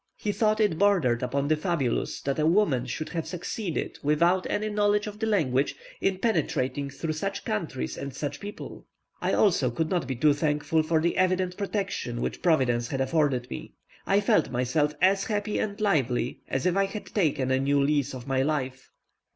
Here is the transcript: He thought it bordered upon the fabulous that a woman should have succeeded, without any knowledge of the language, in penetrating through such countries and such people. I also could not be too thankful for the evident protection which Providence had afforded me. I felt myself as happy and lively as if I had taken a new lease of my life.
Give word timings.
He 0.17 0.31
thought 0.31 0.59
it 0.59 0.79
bordered 0.79 1.21
upon 1.21 1.47
the 1.47 1.55
fabulous 1.55 2.21
that 2.21 2.39
a 2.39 2.45
woman 2.47 2.87
should 2.87 3.09
have 3.09 3.27
succeeded, 3.27 3.99
without 4.01 4.47
any 4.49 4.67
knowledge 4.67 5.05
of 5.05 5.19
the 5.19 5.27
language, 5.27 5.75
in 6.01 6.17
penetrating 6.17 6.89
through 6.89 7.13
such 7.13 7.45
countries 7.45 7.99
and 7.99 8.11
such 8.11 8.39
people. 8.39 8.87
I 9.21 9.33
also 9.33 9.69
could 9.69 9.91
not 9.91 10.07
be 10.07 10.15
too 10.15 10.33
thankful 10.33 10.81
for 10.81 10.99
the 11.01 11.15
evident 11.17 11.55
protection 11.55 12.19
which 12.19 12.41
Providence 12.41 12.87
had 12.87 12.99
afforded 12.99 13.47
me. 13.51 13.73
I 14.07 14.21
felt 14.21 14.49
myself 14.49 14.95
as 15.03 15.25
happy 15.25 15.59
and 15.59 15.79
lively 15.79 16.39
as 16.47 16.65
if 16.65 16.75
I 16.75 16.85
had 16.85 17.05
taken 17.05 17.51
a 17.51 17.59
new 17.59 17.79
lease 17.79 18.15
of 18.15 18.25
my 18.25 18.41
life. 18.41 18.89